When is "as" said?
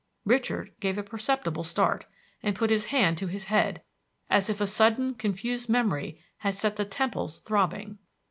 4.31-4.49